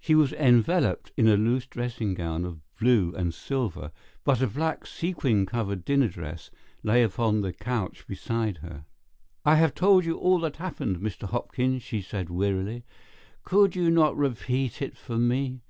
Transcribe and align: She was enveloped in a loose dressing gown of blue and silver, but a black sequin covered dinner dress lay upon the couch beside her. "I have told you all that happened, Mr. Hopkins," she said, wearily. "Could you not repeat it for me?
She 0.00 0.16
was 0.16 0.32
enveloped 0.32 1.12
in 1.16 1.28
a 1.28 1.36
loose 1.36 1.64
dressing 1.64 2.14
gown 2.14 2.44
of 2.44 2.58
blue 2.80 3.14
and 3.14 3.32
silver, 3.32 3.92
but 4.24 4.40
a 4.42 4.48
black 4.48 4.84
sequin 4.88 5.46
covered 5.46 5.84
dinner 5.84 6.08
dress 6.08 6.50
lay 6.82 7.04
upon 7.04 7.42
the 7.42 7.52
couch 7.52 8.04
beside 8.08 8.56
her. 8.56 8.86
"I 9.44 9.54
have 9.54 9.76
told 9.76 10.04
you 10.04 10.16
all 10.18 10.40
that 10.40 10.56
happened, 10.56 10.96
Mr. 10.96 11.28
Hopkins," 11.28 11.84
she 11.84 12.02
said, 12.02 12.28
wearily. 12.28 12.82
"Could 13.44 13.76
you 13.76 13.88
not 13.88 14.16
repeat 14.16 14.82
it 14.82 14.96
for 14.96 15.16
me? 15.16 15.60